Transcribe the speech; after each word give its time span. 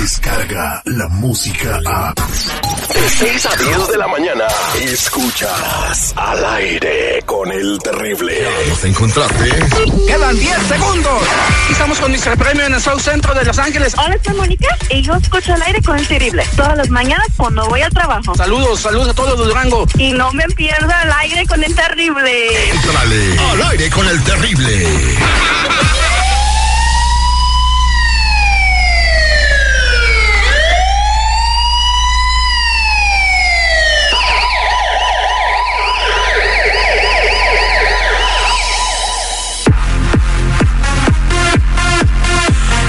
llega 0.00 0.82
la 0.86 1.08
música 1.08 1.78
a... 1.86 2.14
De 2.14 3.08
6 3.08 3.46
a 3.46 3.56
10 3.56 3.88
de 3.88 3.98
la 3.98 4.08
mañana, 4.08 4.44
escuchas 4.80 6.14
al 6.16 6.44
aire 6.56 7.22
con 7.26 7.52
el 7.52 7.78
terrible. 7.82 8.48
Nos 8.68 8.84
encontraste. 8.84 9.50
Quedan 10.06 10.38
10 10.38 10.56
segundos. 10.68 11.22
Estamos 11.70 12.00
con 12.00 12.12
Mr. 12.12 12.36
Premio 12.38 12.66
en 12.66 12.74
el 12.74 12.80
South 12.80 13.00
Centro 13.00 13.34
de 13.34 13.44
Los 13.44 13.58
Ángeles. 13.58 13.94
Hola, 13.98 14.16
soy 14.24 14.34
Mónica 14.34 14.68
y 14.88 15.02
yo 15.02 15.14
escucho 15.14 15.52
al 15.52 15.62
aire 15.62 15.82
con 15.82 15.98
el 15.98 16.06
terrible. 16.06 16.44
Todas 16.56 16.76
las 16.76 16.88
mañanas 16.88 17.28
cuando 17.36 17.68
voy 17.68 17.82
al 17.82 17.92
trabajo. 17.92 18.34
Saludos, 18.34 18.80
saludos 18.80 19.08
a 19.10 19.14
todos 19.14 19.38
los 19.38 19.48
Durango. 19.48 19.86
Y 19.98 20.12
no 20.12 20.32
me 20.32 20.44
pierda 20.56 21.00
al 21.02 21.12
aire 21.12 21.46
con 21.46 21.62
el 21.62 21.74
terrible. 21.74 22.70
Entrale 22.70 23.38
al 23.38 23.62
aire 23.70 23.90
con 23.90 24.08
el 24.08 24.24
terrible. 24.24 24.86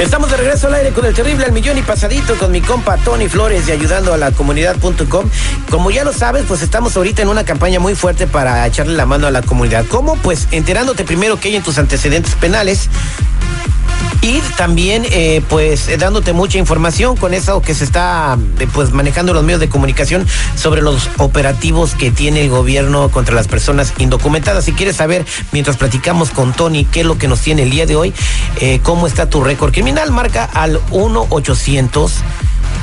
Estamos 0.02 0.32
de 0.32 0.38
regreso 0.38 0.66
al 0.66 0.74
aire 0.74 0.90
con 0.94 1.06
el 1.06 1.14
terrible 1.14 1.46
al 1.46 1.52
millón 1.52 1.78
y 1.78 1.84
pasadito 1.84 2.36
con 2.36 2.52
mi 2.52 2.60
compa 2.60 2.98
Tony 2.98 3.30
Flores 3.30 3.68
de 3.68 3.74
ayudando 3.74 4.16
a 4.16 4.18
la 4.18 4.32
comunidad.com. 4.32 5.30
Como 5.70 5.92
ya 5.92 6.04
lo 6.04 6.12
sabes, 6.12 6.44
pues 6.48 6.64
estamos 6.64 6.98
ahorita 6.98 7.22
en 7.22 7.28
una 7.28 7.46
campaña 7.46 7.80
muy 7.80 7.94
fuerte 7.94 8.26
para 8.26 8.66
echarle 8.66 8.96
la 8.96 9.06
mano 9.06 9.28
a 9.28 9.32
la 9.32 9.44
comunidad. 9.44 9.86
¿Cómo? 9.88 10.16
Pues 10.16 10.48
enterándote 10.50 11.04
primero 11.04 11.40
que 11.40 11.50
hay 11.50 11.56
en 11.56 11.62
tus 11.62 11.78
antecedentes 11.78 12.34
penales. 12.34 12.90
Y 14.22 14.40
también, 14.56 15.04
eh, 15.10 15.42
pues, 15.50 15.88
eh, 15.88 15.98
dándote 15.98 16.32
mucha 16.32 16.60
información 16.60 17.18
con 17.18 17.34
eso 17.34 17.62
que 17.62 17.74
se 17.74 17.84
está, 17.84 18.38
eh, 18.60 18.68
pues, 18.72 18.92
manejando 18.92 19.34
los 19.34 19.44
medios 19.44 19.60
de 19.60 19.68
comunicación 19.68 20.28
sobre 20.56 20.84
los 20.84 21.10
operativos 21.18 21.96
que 21.96 22.12
tiene 22.12 22.42
el 22.42 22.50
gobierno 22.50 23.10
contra 23.10 23.34
las 23.34 23.48
personas 23.48 23.94
indocumentadas. 23.98 24.66
Si 24.66 24.74
quieres 24.74 24.98
saber, 24.98 25.26
mientras 25.52 25.78
platicamos 25.78 26.30
con 26.30 26.54
Tony, 26.54 26.86
qué 26.86 27.00
es 27.00 27.06
lo 27.08 27.18
que 27.18 27.28
nos 27.28 27.42
tiene 27.42 27.64
el 27.64 27.72
día 27.72 27.88
de 27.88 27.96
hoy, 27.96 28.14
cómo 28.84 29.08
está 29.08 29.28
tu 29.28 29.44
récord 29.44 29.72
criminal, 29.72 30.12
marca 30.12 30.46
al 30.46 30.80
1-800. 30.92 32.12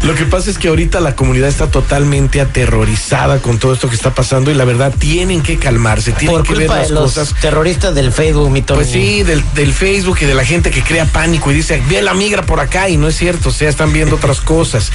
Lo 0.03 0.15
que 0.15 0.25
pasa 0.25 0.51
es 0.51 0.59
que 0.59 0.69
ahorita 0.69 1.01
la 1.01 1.17
comunidad 1.17 1.49
está 1.49 1.71
totalmente 1.71 2.41
aterrorizada 2.41 3.39
con 3.41 3.59
todo 3.59 3.73
esto 3.73 3.89
que 3.89 3.95
está 3.95 4.15
pasando 4.15 4.51
y 4.51 4.55
la 4.55 4.65
verdad 4.65 4.95
tienen 4.97 5.43
que 5.43 5.59
calmarse, 5.59 6.12
tienen 6.12 6.37
Por 6.39 6.47
que 6.47 6.55
ver 6.55 6.69
las 6.69 6.89
de 6.89 6.95
los 6.95 7.15
cosas. 7.15 7.34
terroristas 7.41 7.95
del 7.95 8.12
Facebook, 8.12 8.51
mi 8.51 8.62
Tony. 8.62 8.79
Pues 8.79 8.91
sí, 8.91 9.23
del, 9.23 9.43
del 9.55 9.73
Facebook 9.73 10.19
y 10.21 10.25
de 10.25 10.35
la 10.35 10.45
gente 10.45 10.71
que 10.71 10.83
crea 10.83 11.05
pánico 11.06 11.51
y 11.51 11.55
dice, 11.55 11.83
ve 11.89 12.03
la 12.03 12.15
migra 12.15 12.43
por 12.43 12.61
acá 12.61 12.89
y 12.89 12.97
no 12.97 13.09
es 13.09 13.17
cierto, 13.17 13.49
o 13.49 13.53
sea, 13.53 13.69
están 13.69 13.93
viendo 13.93 14.17
otras 14.17 14.41
cosas. 14.41 14.91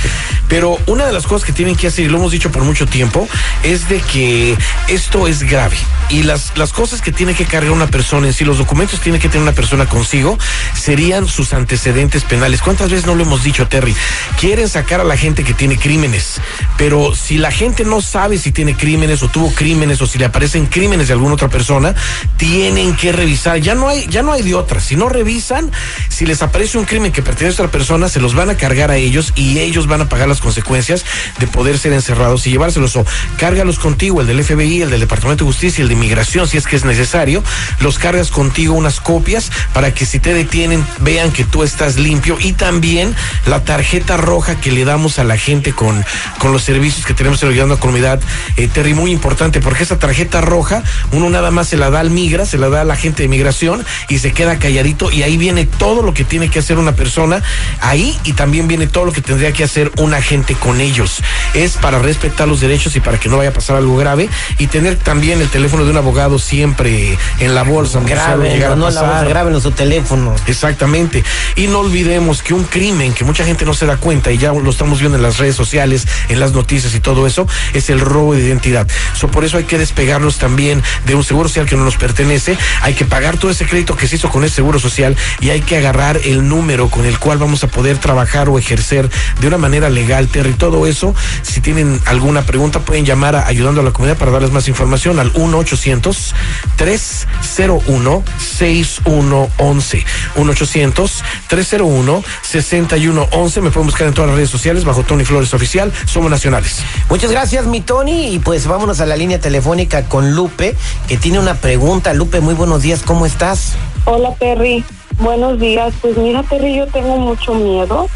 Pero 0.48 0.78
una 0.86 1.06
de 1.06 1.14
las 1.14 1.28
cosas 1.28 1.46
que 1.46 1.54
tienen 1.54 1.76
que 1.76 1.88
hacer, 1.88 2.06
y 2.06 2.08
lo 2.10 2.18
hemos 2.18 2.32
dicho 2.32 2.52
por 2.52 2.64
mucho 2.64 2.86
tiempo, 2.86 3.28
es 3.64 3.90
de 3.90 4.00
que 4.00 4.58
esto 4.88 5.28
es 5.28 5.44
grave. 5.44 5.78
Y 6.10 6.24
las, 6.24 6.52
las 6.58 6.74
cosas 6.74 7.02
que 7.02 7.12
tiene 7.12 7.34
que 7.34 7.46
cargar 7.46 7.72
una 7.72 7.88
persona 7.88 8.28
en 8.28 8.34
sí, 8.34 8.44
los 8.44 8.58
documentos 8.58 9.00
que 9.00 9.04
tiene 9.06 9.20
que 9.20 9.30
tener 9.30 9.44
una 9.44 9.54
persona 9.54 9.86
consigo, 9.88 10.38
serían 10.74 11.28
sus 11.28 11.54
antecedentes 11.54 12.24
penales. 12.24 12.62
¿Cuántas 12.62 12.90
veces 12.90 13.06
no 13.06 13.16
lo 13.16 13.24
hemos 13.24 13.44
dicho, 13.44 13.68
Terry? 13.68 13.96
Quieren 14.42 14.68
sacar 14.68 15.00
a 15.00 15.04
la 15.04 15.18
gente 15.18 15.44
que 15.44 15.54
tiene 15.54 15.78
crímenes, 15.78 16.42
pero 16.76 17.14
si 17.14 17.38
la 17.38 17.52
gente 17.52 17.84
no 17.84 18.02
sabe 18.02 18.40
si 18.40 18.52
tiene 18.52 18.76
crímenes 18.76 19.22
o 19.22 19.28
tuvo 19.28 19.54
crímenes 19.54 20.02
o 20.02 20.08
si 20.08 20.18
le 20.18 20.26
aparecen 20.26 20.66
crímenes 20.66 21.10
de 21.10 21.14
alguna 21.14 21.36
otra 21.36 21.48
persona, 21.48 21.94
tienen 22.38 22.96
que 22.96 23.12
revisar. 23.12 23.60
Ya 23.60 23.76
no 23.76 23.88
hay, 23.88 24.08
ya 24.08 24.24
no 24.24 24.34
hay 24.34 24.42
de 24.42 24.56
otra. 24.56 24.80
Si 24.80 24.96
no 24.96 25.10
revisan, 25.10 25.70
si 26.10 26.26
les 26.26 26.42
aparece 26.42 26.80
un 26.80 26.86
crimen 26.86 27.12
que 27.12 27.22
pertenece 27.22 27.62
a 27.62 27.66
otra 27.66 27.72
persona, 27.72 28.10
se 28.10 28.20
los 28.20 28.34
van 28.34 28.50
a 28.50 28.58
cargar 28.58 28.90
a 28.90 28.98
ellos 28.98 29.32
y 29.36 29.60
ellos 29.60 29.86
van 29.86 30.02
a 30.02 30.10
pagar 30.10 30.28
las 30.28 30.42
consecuencias 30.42 31.06
de 31.38 31.46
poder 31.46 31.78
ser 31.78 31.94
encerrados 31.94 32.48
y 32.48 32.50
llevárselos. 32.50 32.96
O 32.96 33.06
cárgalos 33.38 33.78
contigo, 33.78 34.22
el 34.22 34.28
del 34.28 34.44
FBI, 34.44 34.82
el 34.82 34.90
del 34.90 35.02
Departamento 35.02 35.46
de 35.46 35.52
Justicia, 35.52 35.84
el 35.84 35.88
de 35.88 35.94
Inmigración, 35.94 36.48
si 36.48 36.58
es 36.58 36.66
que 36.66 36.78
es 36.78 36.84
necesario. 36.84 37.44
Los 37.80 38.00
cargas 38.00 38.32
contigo 38.32 38.74
unas 38.74 39.02
copias 39.02 39.52
para 39.72 39.94
que 39.94 40.08
si 40.08 40.18
te 40.18 40.34
detienen 40.34 40.84
vean 41.02 41.32
que 41.32 41.44
tú 41.44 41.62
estás 41.62 41.98
limpio 41.98 42.40
y 42.40 42.54
también 42.54 43.16
la 43.46 43.64
tarjeta 43.64 44.18
roja 44.18 44.31
que 44.32 44.72
le 44.72 44.86
damos 44.86 45.20
a 45.20 45.26
la 45.26 45.36
gente 45.36 45.74
con, 45.74 46.06
con 46.38 46.54
los 46.54 46.64
servicios 46.64 47.06
que 47.06 47.14
tenemos 47.14 47.44
en 47.44 47.50
Ayudando 47.50 47.74
a 47.74 47.78
la 47.78 47.82
Comunidad, 47.82 48.22
eh, 48.56 48.70
Terry, 48.70 48.94
muy 48.94 49.12
importante, 49.12 49.60
porque 49.60 49.84
esa 49.84 50.00
tarjeta 50.00 50.40
roja, 50.40 50.84
uno 51.12 51.30
nada 51.30 51.52
más 51.52 51.68
se 51.68 51.76
la 51.76 51.90
da 51.90 52.00
al 52.00 52.12
migra, 52.12 52.46
se 52.46 52.58
la 52.58 52.70
da 52.70 52.82
a 52.82 52.84
la 52.86 52.96
gente 52.96 53.24
de 53.24 53.28
migración 53.30 53.86
y 54.08 54.20
se 54.20 54.32
queda 54.32 54.58
calladito 54.58 55.12
y 55.12 55.24
ahí 55.24 55.36
viene 55.36 55.66
todo 55.66 56.02
lo 56.02 56.14
que 56.14 56.24
tiene 56.24 56.50
que 56.50 56.60
hacer 56.60 56.78
una 56.78 56.94
persona 56.94 57.44
ahí 57.82 58.18
y 58.24 58.32
también 58.32 58.70
viene 58.70 58.88
todo 58.88 59.04
lo 59.04 59.12
que 59.12 59.22
tendría 59.22 59.52
que 59.52 59.66
hacer 59.66 59.92
un 59.98 60.14
agente 60.14 60.56
con 60.56 60.80
ellos. 60.80 61.22
Es 61.54 61.76
para 61.76 62.00
respetar 62.00 62.48
los 62.48 62.62
derechos 62.62 62.96
y 62.96 63.02
para 63.02 63.20
que 63.20 63.28
no 63.28 63.36
vaya 63.36 63.50
a 63.50 63.54
pasar 63.54 63.76
algo 63.76 63.98
grave 63.98 64.30
y 64.60 64.68
tener 64.68 64.96
también 64.96 65.42
el 65.42 65.50
teléfono 65.50 65.84
de 65.84 65.92
un 65.92 65.98
abogado 65.98 66.40
siempre 66.40 67.18
en 67.40 67.54
la 67.54 67.64
bolsa. 67.64 68.00
llegara 68.00 68.74
a 68.74 68.76
no 68.78 68.90
la 68.90 69.26
graben 69.26 69.54
en 69.54 69.62
su 69.62 69.72
teléfono. 69.72 70.34
Exactamente. 70.48 71.22
Y 71.58 71.68
no 71.68 71.80
olvidemos 71.80 72.42
que 72.42 72.54
un 72.54 72.64
crimen 72.64 73.14
que 73.14 73.26
mucha 73.26 73.44
gente 73.44 73.66
no 73.66 73.74
se 73.74 73.86
da 73.86 73.98
cuenta 73.98 74.21
y 74.30 74.38
ya 74.38 74.54
lo 74.54 74.70
estamos 74.70 75.00
viendo 75.00 75.18
en 75.18 75.24
las 75.24 75.38
redes 75.38 75.56
sociales, 75.56 76.08
en 76.30 76.40
las 76.40 76.52
noticias 76.52 76.94
y 76.94 77.00
todo 77.00 77.26
eso, 77.26 77.48
es 77.74 77.90
el 77.90 78.00
robo 78.00 78.36
de 78.36 78.42
identidad. 78.42 78.88
Por 79.32 79.46
eso 79.46 79.58
hay 79.58 79.64
que 79.64 79.78
despegarnos 79.78 80.38
también 80.38 80.84
de 81.06 81.16
un 81.16 81.24
seguro 81.24 81.48
social 81.48 81.66
que 81.66 81.76
no 81.76 81.86
nos 81.86 81.96
pertenece. 81.96 82.58
Hay 82.82 82.94
que 82.94 83.06
pagar 83.06 83.38
todo 83.38 83.50
ese 83.50 83.66
crédito 83.66 83.96
que 83.96 84.08
se 84.08 84.18
hizo 84.18 84.30
con 84.30 84.44
ese 84.44 84.56
seguro 84.56 84.80
social 84.80 85.16
y 85.40 85.50
hay 85.50 85.62
que 85.62 85.78
agarrar 85.78 86.20
el 86.26 86.48
número 86.48 86.90
con 86.90 87.06
el 87.06 87.18
cual 87.18 87.38
vamos 87.38 87.64
a 87.64 87.68
poder 87.68 87.98
trabajar 87.98 88.50
o 88.50 88.60
ejercer 88.60 89.10
de 89.40 89.48
una 89.48 89.58
manera 89.58 89.90
legal, 89.90 90.28
Terry. 90.28 90.54
Todo 90.54 90.86
eso, 90.86 91.16
si 91.42 91.62
tienen 91.62 92.00
alguna 92.06 92.44
pregunta, 92.44 92.82
pueden 92.82 93.06
llamar 93.06 93.36
Ayudando 93.36 93.82
a 93.82 93.84
la 93.84 93.92
Comunidad 93.92 94.18
para 94.18 94.32
darles 94.32 94.52
más 94.52 94.68
información 94.68 95.20
al 95.20 95.32
1 95.34 95.58
800 95.58 96.36
301 96.76 98.24
6111 98.62 100.06
1 100.36 100.52
800 100.52 101.24
301 101.48 102.24
6111 102.44 103.62
Me 103.62 103.72
pueden 103.72 103.88
buscar 103.88 104.08
en 104.08 104.14
todas 104.14 104.30
las 104.30 104.36
redes 104.36 104.52
sociales 104.52 104.86
bajo 104.86 105.02
Tony 105.02 105.26
Flores 105.26 105.52
Oficial. 105.56 105.92
Somos 106.06 106.30
nacionales. 106.30 106.84
Muchas 107.10 107.32
gracias, 107.32 107.66
mi 107.66 107.82
Tony. 107.82 108.36
Y 108.36 108.40
pues 108.40 108.68
vámonos 108.68 109.02
a 109.02 109.08
la 109.08 109.16
línea 109.16 109.40
telefónica 109.40 110.04
con 110.04 110.36
Lupe, 110.36 110.76
que 111.08 111.18
tiene 111.18 111.40
una 111.40 111.56
pregunta. 111.56 112.14
Lupe, 112.14 112.40
muy 112.40 112.54
buenos 112.54 112.84
días, 112.84 113.02
¿cómo 113.04 113.26
estás? 113.26 113.74
Hola 114.06 114.36
Terry, 114.36 114.86
buenos 115.18 115.60
días. 115.60 115.92
Pues 116.00 116.16
mira 116.18 116.44
Terry, 116.44 116.76
yo 116.76 116.86
tengo 116.86 117.18
mucho 117.18 117.56
miedo. 117.56 118.10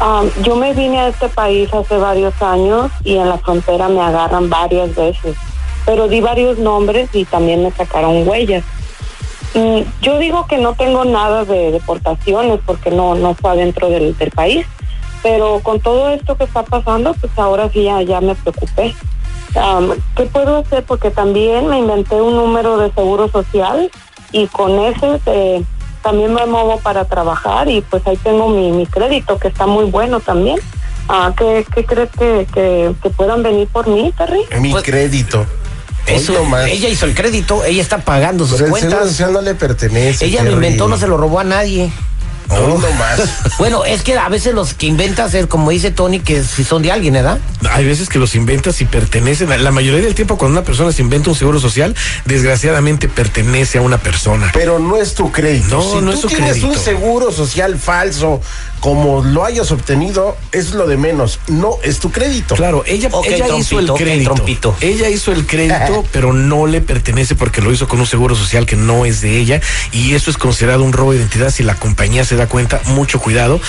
Am, 0.00 0.28
yo 0.42 0.56
me 0.56 0.74
vine 0.74 1.00
a 1.00 1.08
este 1.08 1.30
país 1.30 1.72
hace 1.72 1.96
varios 1.96 2.34
años 2.42 2.90
y 3.04 3.16
en 3.16 3.26
la 3.26 3.38
frontera 3.38 3.88
me 3.88 4.02
agarran 4.02 4.50
varias 4.50 4.94
veces, 4.94 5.34
pero 5.86 6.08
di 6.08 6.20
varios 6.20 6.58
nombres 6.58 7.08
y 7.14 7.24
también 7.24 7.62
me 7.62 7.70
sacaron 7.72 8.28
huellas. 8.28 8.64
Mm, 9.54 9.80
yo 10.02 10.18
digo 10.18 10.46
que 10.46 10.58
no 10.58 10.74
tengo 10.74 11.04
nada 11.04 11.44
de 11.44 11.70
deportaciones 11.72 12.60
porque 12.66 12.90
no, 12.90 13.14
no 13.14 13.34
fue 13.34 13.50
adentro 13.52 13.88
del, 13.88 14.16
del 14.16 14.30
país, 14.30 14.66
pero 15.22 15.60
con 15.62 15.80
todo 15.80 16.10
esto 16.10 16.36
que 16.36 16.44
está 16.44 16.62
pasando, 16.62 17.14
pues 17.14 17.32
ahora 17.38 17.68
sí 17.72 17.84
ya, 17.84 18.02
ya 18.02 18.20
me 18.20 18.34
preocupé. 18.34 18.94
¿Qué 20.14 20.24
puedo 20.26 20.58
hacer? 20.58 20.84
Porque 20.84 21.10
también 21.10 21.66
me 21.68 21.78
inventé 21.78 22.20
un 22.20 22.36
número 22.36 22.76
de 22.76 22.92
seguro 22.92 23.28
social 23.28 23.90
y 24.30 24.46
con 24.48 24.78
ese 24.78 25.20
eh, 25.26 25.64
también 26.02 26.34
me 26.34 26.44
muevo 26.46 26.78
para 26.78 27.06
trabajar 27.06 27.68
y 27.68 27.80
pues 27.80 28.06
ahí 28.06 28.16
tengo 28.18 28.48
mi, 28.50 28.70
mi 28.70 28.86
crédito 28.86 29.38
que 29.38 29.48
está 29.48 29.66
muy 29.66 29.86
bueno 29.86 30.20
también. 30.20 30.58
Ah, 31.08 31.32
¿qué, 31.36 31.66
qué 31.74 31.84
crees 31.86 32.10
que, 32.10 32.46
que, 32.52 32.94
que 33.02 33.10
puedan 33.10 33.42
venir 33.42 33.66
por 33.68 33.86
mí, 33.88 34.12
Terry? 34.16 34.42
Mi 34.60 34.70
Pues- 34.70 34.84
crédito. 34.84 35.44
Eso, 36.08 36.46
ella 36.66 36.88
hizo 36.88 37.06
el 37.06 37.14
crédito, 37.14 37.64
ella 37.64 37.82
está 37.82 37.98
pagando 37.98 38.46
sus 38.46 38.56
Pero 38.56 38.66
el 38.68 38.74
seguro 38.74 38.90
cuentas. 38.96 39.10
social 39.10 39.32
no 39.32 39.40
le 39.42 39.54
pertenece. 39.54 40.24
Ella 40.26 40.42
lo 40.42 40.52
inventó, 40.52 40.88
no 40.88 40.96
se 40.98 41.06
lo 41.06 41.16
robó 41.16 41.40
a 41.40 41.44
nadie. 41.44 41.90
Oh, 42.50 42.78
no 42.80 42.90
más. 42.92 43.20
Bueno, 43.58 43.84
es 43.84 44.00
que 44.02 44.16
a 44.16 44.26
veces 44.30 44.54
los 44.54 44.72
que 44.72 44.86
inventas 44.86 45.34
es 45.34 45.44
como 45.46 45.68
dice 45.70 45.90
Tony, 45.90 46.20
que 46.20 46.42
si 46.42 46.64
son 46.64 46.80
de 46.80 46.90
alguien, 46.90 47.12
¿verdad? 47.12 47.38
Hay 47.72 47.84
veces 47.84 48.08
que 48.08 48.18
los 48.18 48.34
inventas 48.34 48.80
y 48.80 48.86
pertenecen. 48.86 49.52
a- 49.52 49.58
La 49.58 49.70
mayoría 49.70 50.00
del 50.00 50.14
tiempo, 50.14 50.38
cuando 50.38 50.58
una 50.58 50.64
persona 50.64 50.90
se 50.92 51.02
inventa 51.02 51.28
un 51.28 51.36
seguro 51.36 51.60
social, 51.60 51.94
desgraciadamente 52.24 53.08
pertenece 53.08 53.76
a 53.78 53.82
una 53.82 53.98
persona. 53.98 54.50
Pero 54.54 54.78
no 54.78 54.96
es 54.96 55.14
tu 55.14 55.30
crédito. 55.30 55.76
No, 55.76 55.82
si 55.82 55.96
no 55.96 56.10
tú 56.12 56.16
es 56.16 56.20
tu 56.22 56.28
tienes 56.28 56.50
crédito. 56.52 56.68
un 56.68 56.78
seguro 56.78 57.32
social 57.32 57.76
falso, 57.78 58.40
como 58.80 59.22
lo 59.24 59.44
hayas 59.44 59.70
obtenido, 59.72 60.36
es 60.52 60.74
lo 60.74 60.86
de 60.86 60.96
menos. 60.96 61.40
No 61.48 61.76
es 61.82 61.98
tu 61.98 62.10
crédito. 62.10 62.54
Claro, 62.54 62.84
ella, 62.86 63.10
ella 63.24 63.56
hizo 63.56 63.78
el 63.78 63.92
crédito. 63.92 64.76
Ella 64.80 65.08
hizo 65.08 65.32
el 65.32 65.46
crédito, 65.46 66.04
pero 66.12 66.32
no 66.32 66.66
le 66.66 66.80
pertenece 66.80 67.34
porque 67.34 67.60
lo 67.60 67.72
hizo 67.72 67.88
con 67.88 67.98
un 68.00 68.06
seguro 68.06 68.34
social 68.34 68.66
que 68.66 68.76
no 68.76 69.04
es 69.04 69.20
de 69.20 69.38
ella. 69.38 69.60
Y 69.92 70.14
eso 70.14 70.30
es 70.30 70.38
considerado 70.38 70.84
un 70.84 70.92
robo 70.92 71.12
de 71.12 71.18
identidad 71.18 71.50
si 71.50 71.62
la 71.62 71.74
compañía 71.74 72.24
se 72.24 72.36
da 72.36 72.46
cuenta. 72.46 72.80
Mucho 72.86 73.20
cuidado. 73.20 73.60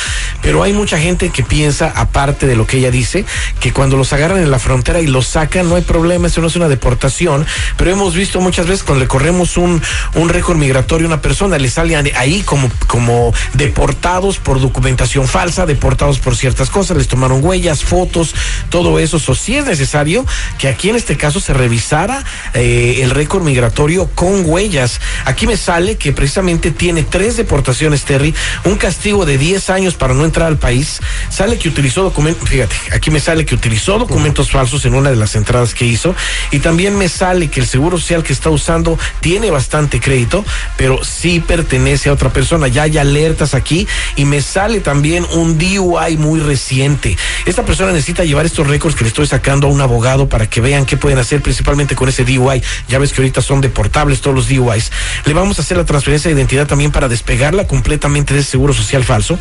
Pero 0.41 0.63
hay 0.63 0.73
mucha 0.73 0.99
gente 0.99 1.29
que 1.29 1.43
piensa, 1.43 1.91
aparte 1.95 2.45
de 2.45 2.55
lo 2.55 2.67
que 2.67 2.77
ella 2.77 2.91
dice, 2.91 3.25
que 3.59 3.73
cuando 3.73 3.97
los 3.97 4.13
agarran 4.13 4.39
en 4.39 4.51
la 4.51 4.59
frontera 4.59 5.01
y 5.01 5.07
los 5.07 5.27
sacan, 5.27 5.69
no 5.69 5.75
hay 5.75 5.81
problema, 5.81 6.27
eso 6.27 6.41
no 6.41 6.47
es 6.47 6.55
una 6.55 6.69
deportación. 6.69 7.45
Pero 7.77 7.91
hemos 7.91 8.13
visto 8.13 8.39
muchas 8.41 8.67
veces 8.67 8.83
cuando 8.83 9.03
le 9.03 9.07
corremos 9.07 9.57
un, 9.57 9.81
un 10.15 10.29
récord 10.29 10.57
migratorio 10.57 11.07
a 11.07 11.09
una 11.09 11.21
persona, 11.21 11.57
le 11.57 11.69
salen 11.69 12.11
ahí 12.15 12.41
como, 12.43 12.69
como 12.87 13.33
deportados 13.53 14.37
por 14.37 14.61
documentación 14.61 14.98
falsa, 15.05 15.65
deportados 15.65 16.19
por 16.19 16.35
ciertas 16.35 16.69
cosas, 16.69 16.97
les 16.97 17.07
tomaron 17.07 17.43
huellas, 17.43 17.83
fotos, 17.83 18.35
todo 18.69 18.99
eso. 18.99 19.19
O 19.27 19.35
si 19.35 19.55
es 19.55 19.65
necesario 19.65 20.25
que 20.57 20.67
aquí 20.67 20.89
en 20.89 20.95
este 20.95 21.17
caso 21.17 21.39
se 21.39 21.53
revisara 21.53 22.23
eh, 22.53 22.99
el 23.01 23.11
récord 23.11 23.43
migratorio 23.43 24.09
con 24.15 24.43
huellas. 24.45 24.99
Aquí 25.25 25.47
me 25.47 25.57
sale 25.57 25.97
que 25.97 26.11
precisamente 26.11 26.71
tiene 26.71 27.03
tres 27.03 27.37
deportaciones, 27.37 28.03
Terry, 28.03 28.33
un 28.65 28.75
castigo 28.75 29.25
de 29.25 29.37
10 29.37 29.69
años 29.69 29.95
para 29.95 30.13
no 30.13 30.25
entrar 30.25 30.47
al 30.47 30.57
país. 30.57 30.99
Sale 31.29 31.57
que 31.57 31.69
utilizó 31.69 32.03
documentos, 32.03 32.49
fíjate, 32.49 32.75
aquí 32.93 33.11
me 33.11 33.19
sale 33.19 33.45
que 33.45 33.55
utilizó 33.55 33.99
documentos 33.99 34.51
falsos 34.51 34.85
en 34.85 34.95
una 34.95 35.09
de 35.09 35.15
las 35.15 35.35
entradas 35.35 35.73
que 35.73 35.85
hizo 35.85 36.15
y 36.51 36.59
también 36.59 36.97
me 36.97 37.07
sale 37.07 37.49
que 37.49 37.59
el 37.59 37.67
seguro 37.67 37.97
social 37.97 38.23
que 38.23 38.33
está 38.33 38.49
usando 38.49 38.97
tiene 39.21 39.51
bastante 39.51 39.99
crédito, 39.99 40.43
pero 40.77 41.03
sí 41.03 41.39
pertenece 41.39 42.09
a 42.09 42.13
otra 42.13 42.31
persona. 42.31 42.67
Ya 42.67 42.83
hay 42.83 42.97
alertas 42.97 43.53
aquí 43.53 43.87
y 44.15 44.25
me 44.25 44.41
sale 44.41 44.79
también 44.79 44.88
un 44.91 45.57
DUI 45.57 46.17
muy 46.17 46.39
reciente. 46.39 47.15
Esta 47.45 47.63
persona 47.63 47.91
necesita 47.91 48.23
llevar 48.23 48.45
estos 48.45 48.65
récords 48.65 48.95
que 48.95 49.03
le 49.03 49.09
estoy 49.09 49.27
sacando 49.27 49.67
a 49.67 49.69
un 49.69 49.81
abogado 49.81 50.27
para 50.27 50.49
que 50.49 50.61
vean 50.61 50.85
qué 50.85 50.97
pueden 50.97 51.19
hacer 51.19 51.41
principalmente 51.41 51.95
con 51.95 52.09
ese 52.09 52.25
DUI. 52.25 52.61
Ya 52.87 52.97
ves 52.97 53.13
que 53.13 53.21
ahorita 53.21 53.41
son 53.41 53.61
deportables 53.61 54.21
todos 54.21 54.35
los 54.35 54.49
DUIs. 54.49 54.91
Le 55.25 55.33
vamos 55.33 55.59
a 55.59 55.61
hacer 55.61 55.77
la 55.77 55.85
transferencia 55.85 56.29
de 56.29 56.35
identidad 56.35 56.65
también 56.65 56.91
para 56.91 57.07
despegarla 57.07 57.67
completamente 57.67 58.33
de 58.33 58.39
ese 58.39 58.51
seguro 58.51 58.73
social 58.73 59.03
falso. 59.03 59.37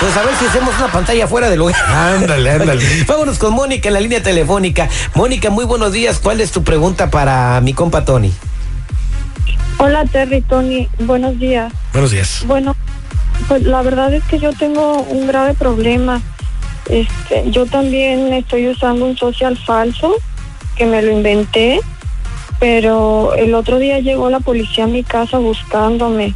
pues 0.00 0.16
a 0.16 0.22
ver 0.22 0.34
si 0.36 0.46
hacemos 0.46 0.76
una 0.78 0.88
pantalla 0.88 1.26
fuera 1.26 1.50
del 1.50 1.58
lugar. 1.58 1.76
Ándale, 1.86 2.50
ándale. 2.50 2.84
Vámonos 3.06 3.38
con 3.38 3.54
Mónica 3.54 3.88
en 3.88 3.94
la 3.94 4.00
línea 4.00 4.22
telefónica. 4.22 4.88
Mónica, 5.14 5.50
muy 5.50 5.64
buenos 5.64 5.92
días. 5.92 6.18
¿Cuál 6.18 6.40
es 6.40 6.52
tu 6.52 6.62
pregunta 6.62 7.10
para 7.10 7.60
mi 7.60 7.72
compa 7.72 8.04
Tony? 8.04 8.32
Hola 9.78 10.04
Terry, 10.04 10.40
Tony, 10.40 10.88
buenos 10.98 11.38
días. 11.38 11.72
Buenos 11.92 12.10
días. 12.10 12.42
Bueno, 12.46 12.74
pues 13.46 13.62
la 13.62 13.82
verdad 13.82 14.12
es 14.12 14.24
que 14.24 14.38
yo 14.38 14.52
tengo 14.52 15.02
un 15.02 15.26
grave 15.26 15.54
problema. 15.54 16.20
Este, 16.88 17.50
yo 17.50 17.66
también 17.66 18.32
estoy 18.32 18.68
usando 18.68 19.04
un 19.04 19.16
social 19.16 19.56
falso 19.56 20.14
que 20.76 20.86
me 20.86 21.02
lo 21.02 21.12
inventé, 21.12 21.80
pero 22.58 23.34
el 23.34 23.54
otro 23.54 23.78
día 23.78 24.00
llegó 24.00 24.30
la 24.30 24.40
policía 24.40 24.84
a 24.84 24.88
mi 24.88 25.04
casa 25.04 25.38
buscándome. 25.38 26.34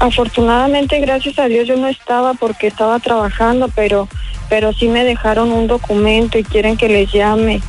Afortunadamente, 0.00 0.98
gracias 0.98 1.38
a 1.38 1.46
Dios, 1.46 1.68
yo 1.68 1.76
no 1.76 1.86
estaba 1.86 2.32
porque 2.32 2.66
estaba 2.66 2.98
trabajando, 3.00 3.68
pero, 3.74 4.08
pero 4.48 4.72
sí 4.72 4.88
me 4.88 5.04
dejaron 5.04 5.52
un 5.52 5.66
documento 5.66 6.38
y 6.38 6.42
quieren 6.42 6.78
que 6.78 6.88
les 6.88 7.12
llame. 7.12 7.60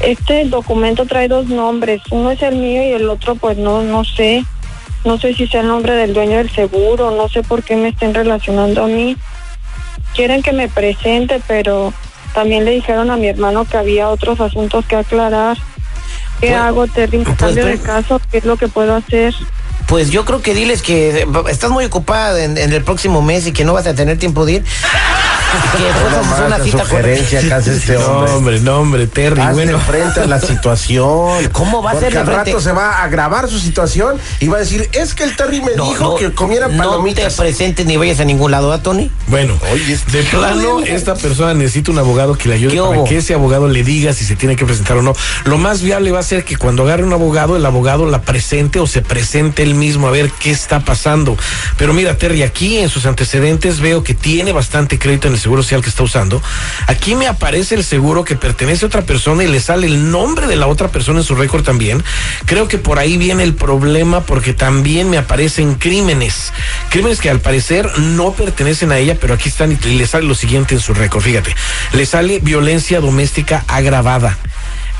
Este 0.00 0.44
documento 0.46 1.06
trae 1.06 1.28
dos 1.28 1.46
nombres, 1.46 2.02
uno 2.10 2.32
es 2.32 2.42
el 2.42 2.56
mío 2.56 2.82
y 2.82 2.92
el 2.92 3.08
otro 3.08 3.36
pues 3.36 3.56
no, 3.56 3.82
no 3.82 4.04
sé. 4.04 4.44
No 5.04 5.16
sé 5.16 5.32
si 5.32 5.46
sea 5.46 5.60
el 5.60 5.68
nombre 5.68 5.94
del 5.94 6.12
dueño 6.12 6.38
del 6.38 6.50
seguro, 6.50 7.12
no 7.12 7.28
sé 7.28 7.44
por 7.44 7.62
qué 7.62 7.76
me 7.76 7.90
estén 7.90 8.14
relacionando 8.14 8.82
a 8.82 8.88
mí. 8.88 9.16
Quieren 10.16 10.42
que 10.42 10.52
me 10.52 10.68
presente, 10.68 11.40
pero 11.46 11.92
también 12.34 12.64
le 12.64 12.72
dijeron 12.72 13.12
a 13.12 13.16
mi 13.16 13.28
hermano 13.28 13.64
que 13.64 13.76
había 13.76 14.08
otros 14.08 14.40
asuntos 14.40 14.84
que 14.86 14.96
aclarar. 14.96 15.56
¿Qué 16.40 16.52
hago, 16.52 16.88
Terry? 16.88 17.18
pues, 17.18 17.36
¿Cambio 17.36 17.64
de 17.64 17.78
caso? 17.78 18.20
¿Qué 18.28 18.38
es 18.38 18.44
lo 18.44 18.56
que 18.56 18.66
puedo 18.66 18.96
hacer? 18.96 19.34
Pues 19.88 20.10
yo 20.10 20.24
creo 20.26 20.42
que 20.42 20.54
diles 20.54 20.82
que 20.82 21.22
eh, 21.22 21.26
estás 21.48 21.70
muy 21.70 21.84
ocupada 21.86 22.44
en, 22.44 22.58
en 22.58 22.72
el 22.72 22.84
próximo 22.84 23.22
mes 23.22 23.46
y 23.46 23.52
que 23.52 23.64
no 23.64 23.72
vas 23.72 23.86
a 23.86 23.94
tener 23.94 24.18
tiempo 24.18 24.44
de 24.44 24.52
ir. 24.52 24.64
Que 25.72 26.10
No 26.16 26.22
más, 26.24 26.40
una 26.40 26.58
cita 26.64 26.78
con 26.78 26.86
sugerencia 26.88 27.40
que 27.40 27.52
hace 27.54 27.74
este 27.76 27.94
No, 27.98 28.06
hombre. 28.06 28.32
hombre, 28.32 28.60
no, 28.60 28.78
hombre, 28.80 29.06
Terry. 29.06 29.40
Hazle 29.40 29.64
bueno, 29.64 29.78
frente 29.80 30.20
a 30.20 30.26
la 30.26 30.40
situación. 30.82 31.48
¿Cómo 31.52 31.82
va 31.82 31.90
a 31.90 31.92
Porque 31.94 32.06
ser 32.06 32.12
de 32.14 32.18
al 32.20 32.26
frente? 32.26 32.44
rato 32.52 32.60
se 32.60 32.72
va 32.72 32.90
a 32.98 33.04
agravar 33.04 33.48
su 33.48 33.58
situación 33.58 34.16
y 34.40 34.48
va 34.48 34.56
a 34.56 34.60
decir, 34.60 34.88
es 34.92 35.14
que 35.14 35.24
el 35.24 35.36
Terry 35.36 35.60
me 35.60 35.72
dijo 35.72 36.16
que 36.16 36.32
comiera 36.32 36.68
no 36.68 36.76
palomitas. 36.78 37.34
te 37.34 37.42
presentes 37.42 37.86
ni 37.86 37.96
vayas 37.96 38.20
a 38.20 38.24
ningún 38.24 38.50
lado, 38.50 38.72
¿ah, 38.72 38.82
Tony? 38.82 39.10
bueno, 39.28 39.54
Oye, 39.72 39.92
este- 39.94 40.18
de 40.18 40.22
plano, 40.24 40.80
esta 40.80 41.14
persona 41.14 41.54
necesita 41.54 41.90
un 41.92 41.98
abogado 41.98 42.36
que 42.36 42.48
le 42.48 42.54
ayude 42.56 42.72
¿Qué 42.74 42.78
para 42.80 42.90
hubo? 42.90 43.04
que 43.04 43.18
ese 43.18 43.34
abogado 43.34 43.68
le 43.68 43.82
diga 43.84 44.12
si 44.12 44.24
se 44.24 44.36
tiene 44.36 44.56
que 44.56 44.64
presentar 44.64 44.96
o 44.98 45.02
no. 45.02 45.14
Lo 45.44 45.58
más 45.58 45.82
viable 45.82 46.10
va 46.12 46.20
a 46.20 46.22
ser 46.22 46.44
que 46.44 46.56
cuando 46.56 46.82
agarre 46.84 47.04
un 47.04 47.12
abogado, 47.12 47.56
el 47.56 47.64
abogado 47.66 48.06
la 48.06 48.22
presente 48.22 48.78
o 48.80 48.86
se 48.86 49.02
presente 49.02 49.62
él 49.62 49.74
mismo 49.74 50.08
a 50.08 50.10
ver 50.10 50.30
qué 50.30 50.50
está 50.50 50.80
pasando. 50.80 51.36
Pero 51.76 51.92
mira, 51.92 52.16
Terry, 52.18 52.42
aquí 52.42 52.78
en 52.78 52.88
sus 52.88 53.06
antecedentes 53.06 53.80
veo 53.80 54.02
que 54.02 54.14
tiene 54.14 54.52
bastante 54.52 54.98
crédito 54.98 55.28
en 55.28 55.34
seguro 55.38 55.62
social 55.62 55.82
que 55.82 55.88
está 55.88 56.02
usando. 56.02 56.42
Aquí 56.86 57.14
me 57.14 57.26
aparece 57.26 57.74
el 57.74 57.84
seguro 57.84 58.24
que 58.24 58.36
pertenece 58.36 58.84
a 58.84 58.88
otra 58.88 59.02
persona 59.02 59.44
y 59.44 59.48
le 59.48 59.60
sale 59.60 59.86
el 59.86 60.10
nombre 60.10 60.46
de 60.46 60.56
la 60.56 60.66
otra 60.66 60.88
persona 60.88 61.20
en 61.20 61.24
su 61.24 61.34
récord 61.34 61.64
también. 61.64 62.02
Creo 62.46 62.68
que 62.68 62.78
por 62.78 62.98
ahí 62.98 63.16
viene 63.16 63.42
el 63.42 63.54
problema 63.54 64.22
porque 64.22 64.52
también 64.52 65.10
me 65.10 65.18
aparecen 65.18 65.74
crímenes. 65.74 66.52
Crímenes 66.90 67.20
que 67.20 67.30
al 67.30 67.40
parecer 67.40 67.98
no 67.98 68.32
pertenecen 68.32 68.92
a 68.92 68.98
ella, 68.98 69.16
pero 69.20 69.34
aquí 69.34 69.48
están 69.48 69.72
y 69.72 69.76
le 69.88 70.06
sale 70.06 70.26
lo 70.26 70.34
siguiente 70.34 70.74
en 70.74 70.80
su 70.80 70.94
récord. 70.94 71.22
Fíjate, 71.22 71.54
le 71.92 72.06
sale 72.06 72.40
violencia 72.40 73.00
doméstica 73.00 73.64
agravada 73.68 74.38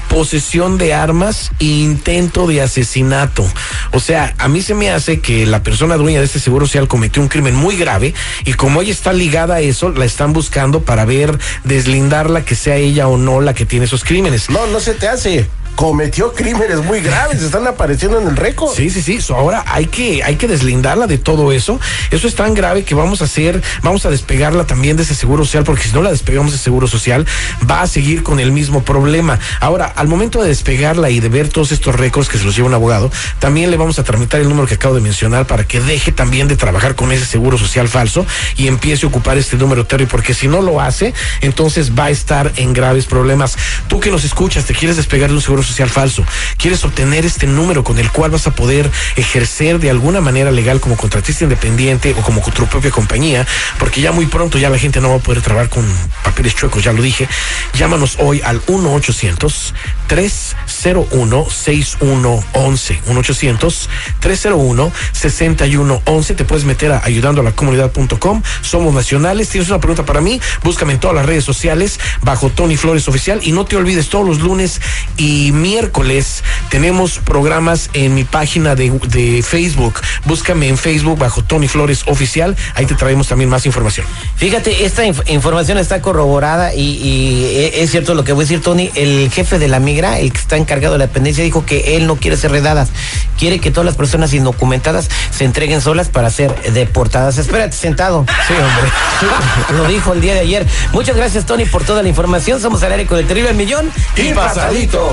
posesión 0.09 0.79
de 0.79 0.95
armas 0.95 1.51
e 1.61 1.65
intento 1.65 2.47
de 2.47 2.63
asesinato. 2.63 3.45
O 3.93 4.01
sea, 4.01 4.35
a 4.39 4.49
mí 4.49 4.63
se 4.63 4.75
me 4.75 4.91
hace 4.91 5.21
que 5.21 5.47
la 5.47 5.63
persona 5.63 5.97
dueña 5.97 6.19
de 6.19 6.27
este 6.27 6.41
seguro 6.41 6.67
social 6.67 6.89
cometió 6.89 7.23
un 7.23 7.29
crimen 7.29 7.55
muy 7.55 7.77
grave 7.77 8.15
y 8.45 8.55
como 8.55 8.83
ella 8.83 8.93
está 8.93 9.13
ligada 9.13 9.57
a 9.57 9.61
eso, 9.61 9.91
la 9.91 10.05
están 10.05 10.33
buscando 10.33 10.83
para 10.83 11.05
ver, 11.05 11.39
deslindarla 11.65 12.45
que 12.45 12.55
sea 12.55 12.77
ella 12.77 13.09
o 13.09 13.17
no 13.17 13.41
la 13.41 13.55
que 13.55 13.67
tiene 13.67 13.87
esos 13.87 14.05
crímenes. 14.05 14.51
No, 14.51 14.67
no 14.67 14.81
se 14.81 14.95
te 14.95 15.09
hace. 15.09 15.49
Cometió 15.79 16.33
crímenes 16.33 16.85
muy 16.85 17.01
graves, 17.01 17.41
están 17.41 17.65
apareciendo 17.69 18.21
en 18.21 18.27
el 18.27 18.37
récord. 18.37 18.75
Sí, 18.75 18.91
sí, 18.91 19.01
sí. 19.01 19.21
Ahora 19.33 19.63
hay 19.65 19.87
que, 19.87 20.25
hay 20.25 20.35
que 20.35 20.49
deslindarla 20.49 21.07
de 21.07 21.19
todo 21.19 21.53
eso. 21.53 21.79
Eso 22.11 22.27
es 22.27 22.35
tan 22.35 22.53
grave 22.53 22.83
que 22.83 22.97
vamos 22.97 23.23
a 23.23 23.27
hacer, 23.27 23.63
vamos 23.83 24.05
a 24.05 24.11
despegarla 24.11 24.67
también 24.67 24.97
de 24.97 25.05
ese 25.05 25.15
seguro 25.15 25.45
social, 25.45 25.63
porque 25.63 25.85
si 25.85 25.93
no 25.93 26.03
la 26.03 26.11
despegamos 26.11 26.51
de 26.51 26.59
seguro 26.59 26.89
social, 26.89 27.29
va 27.71 27.83
a 27.83 27.87
seguir 27.87 28.25
con 28.25 28.41
el 28.41 28.51
mismo 28.51 28.83
problema. 28.83 29.39
Ahora, 29.61 29.87
al 29.87 30.09
momento 30.09 30.43
de 30.43 30.49
despegarla 30.49 31.11
y 31.11 31.21
de 31.21 31.29
ver 31.29 31.49
todos 31.49 31.71
estos 31.71 31.95
récords 31.95 32.29
que 32.29 32.39
se 32.39 32.45
los 32.45 32.57
lleva 32.57 32.67
un 32.67 32.75
abogado, 32.75 33.13
también 33.39 33.71
le 33.71 33.77
vamos 33.77 34.01
a 34.01 34.03
tramitar 34.03 34.41
el 34.41 34.49
número 34.49 34.67
que 34.67 34.75
acabo 34.75 34.97
de 34.97 35.01
mencionar 35.01 35.47
para 35.47 35.63
que 35.63 35.79
deje 35.79 36.11
también 36.11 36.49
de 36.49 36.57
trabajar 36.57 36.97
con 36.97 37.13
ese 37.13 37.25
seguro 37.25 37.57
social 37.57 37.87
falso 37.87 38.27
y 38.57 38.67
empiece 38.67 39.07
a 39.07 39.11
ocupar 39.11 39.39
este 39.39 39.57
número, 39.57 39.87
Terry, 39.87 40.07
porque 40.07 40.35
si 40.35 40.49
no 40.49 40.61
lo 40.61 40.81
hace, 40.81 41.15
entonces 41.41 41.97
va 41.97 42.07
a 42.07 42.11
estar 42.11 42.53
en 42.57 42.73
graves 42.73 43.07
problemas. 43.07 43.57
Tú 43.87 44.01
que 44.01 44.11
nos 44.11 44.25
escuchas, 44.25 44.65
¿te 44.65 44.75
quieres 44.75 44.97
despegar 44.97 45.29
de 45.31 45.37
un 45.37 45.41
seguro 45.41 45.68
social 45.69 45.89
falso. 45.89 46.25
¿Quieres 46.57 46.85
obtener 46.85 47.25
este 47.25 47.47
número 47.47 47.85
con 47.85 47.99
el 47.99 48.11
cual 48.11 48.31
vas 48.31 48.47
a 48.47 48.55
poder 48.55 48.91
ejercer 49.17 49.79
de 49.79 49.91
alguna 49.91 50.21
manera 50.21 50.51
legal 50.51 50.81
como 50.81 50.97
contratista 50.97 51.45
independiente 51.45 52.15
o 52.19 52.23
como 52.23 52.41
tu 52.41 52.67
propia 52.67 52.91
compañía? 52.91 53.47
Porque 53.79 54.01
ya 54.01 54.13
muy 54.13 54.27
pronto 54.27 54.59
ya 54.59 54.71
la 54.71 54.79
gente 54.79 55.01
no 55.01 55.11
va 55.11 55.17
a 55.17 55.21
poder 55.21 55.43
trabajar 55.43 55.69
con 55.69 55.85
papeles 56.25 56.55
chuecos, 56.55 56.83
ya 56.83 56.93
lo 56.93 57.03
dije. 57.03 57.29
Llámanos 57.75 58.17
hoy 58.19 58.41
al 58.45 58.61
1 58.67 58.95
800 58.95 59.75
301 60.09 61.47
6111 61.51 63.03
1 63.07 63.21
800 63.21 63.91
301 64.21 64.93
6111 65.13 66.35
te 66.35 66.45
puedes 66.45 66.65
meter 66.65 66.93
a 66.93 67.03
ayudando 67.05 67.41
a 67.41 67.45
la 67.45 67.53
comunidad.com 67.53 68.43
somos 68.63 68.95
nacionales 68.95 69.49
tienes 69.49 69.69
una 69.69 69.81
pregunta 69.81 70.05
para 70.05 70.21
mí 70.21 70.41
búscame 70.63 70.95
en 70.95 71.01
todas 71.01 71.17
las 71.17 71.27
redes 71.27 71.45
sociales 71.45 72.01
bajo 72.23 72.51
Tony 72.51 72.77
Flores 72.77 73.09
Oficial 73.09 73.41
y 73.43 73.53
no 73.53 73.65
te 73.65 73.77
olvides 73.77 74.09
todos 74.09 74.27
los 74.27 74.41
lunes 74.41 74.81
y 75.17 75.48
miércoles 75.53 76.43
tenemos 76.71 77.19
programas 77.19 77.91
en 77.93 78.15
mi 78.15 78.25
página 78.25 78.75
de, 78.75 78.91
de 79.09 79.43
Facebook 79.43 80.01
búscame 80.25 80.69
en 80.69 80.77
Facebook 80.79 81.19
bajo 81.19 81.43
Tony 81.43 81.69
Flores 81.69 82.03
Oficial 82.07 82.57
ahí 82.75 82.87
te 82.87 82.95
traemos 82.95 83.29
también 83.29 83.51
más 83.51 83.67
información 83.67 84.07
Fíjate, 84.37 84.85
esta 84.85 85.05
inf- 85.05 85.23
información 85.29 85.79
está 85.79 86.01
corroborada 86.01 86.75
y, 86.75 86.81
y 86.81 87.45
e- 87.57 87.83
es 87.83 87.91
cierto 87.91 88.15
lo 88.15 88.23
que 88.25 88.33
voy 88.33 88.43
a 88.43 88.45
decir, 88.45 88.61
Tony. 88.63 88.91
El 88.95 89.31
jefe 89.33 89.59
de 89.59 89.67
la 89.67 89.81
migra, 89.81 90.19
el 90.21 90.33
que 90.33 90.39
está 90.39 90.57
encargado 90.57 90.93
de 90.95 90.99
la 91.01 91.07
dependencia, 91.09 91.43
dijo 91.43 91.67
que 91.67 91.97
él 91.97 92.07
no 92.07 92.17
quiere 92.17 92.37
ser 92.37 92.53
redadas. 92.53 92.91
Quiere 93.39 93.59
que 93.59 93.71
todas 93.73 93.85
las 93.85 93.97
personas 93.97 94.33
indocumentadas 94.33 95.09
se 95.37 95.45
entreguen 95.45 95.81
solas 95.81 96.09
para 96.09 96.31
ser 96.31 96.55
deportadas. 96.73 97.39
Espérate 97.39 97.75
sentado. 97.77 98.27
Sí, 98.47 98.55
hombre. 98.55 99.77
Lo 99.83 99.89
dijo 99.89 100.13
el 100.13 100.21
día 100.21 100.35
de 100.35 100.41
ayer. 100.41 100.67
Muchas 100.93 101.17
gracias, 101.17 101.45
Tony, 101.47 101.65
por 101.65 101.83
toda 101.83 102.03
la 102.03 102.09
información. 102.09 102.61
Somos 102.61 102.83
al 102.85 102.93
aire 102.93 103.07
con 103.07 103.19
el 103.19 103.27
terrible 103.27 103.53
millón 103.55 103.91
Y 104.17 104.33
pasadito. 104.35 105.13